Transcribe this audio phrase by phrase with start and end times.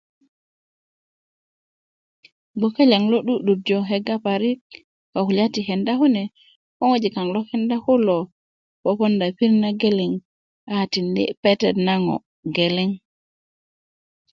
[2.59, 4.61] bgwoke liyaŋ lo 'du'durjo kega parik
[5.11, 6.23] ko kulya ti kenda kune
[6.77, 8.17] ko ŋwajik kaŋ lo kenda kulo
[8.83, 10.11] poponda i pirit na geleŋ
[10.73, 12.15] a tindi pete na ŋo
[12.55, 12.89] geleŋ